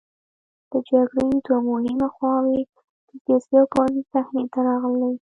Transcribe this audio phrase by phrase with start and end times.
[0.71, 2.59] د جګړې دوه مهمې خواوې
[3.07, 5.11] د سیاسي او پوځي صحنې ته راغلې.